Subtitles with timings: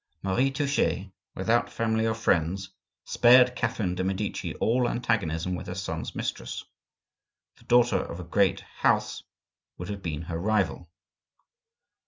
[0.23, 2.71] Marie Touchet, without family or friends,
[3.05, 6.63] spared Catherine de' Medici all antagonism with her son's mistress;
[7.57, 9.21] the daughter of a great house
[9.77, 10.89] would have been her rival.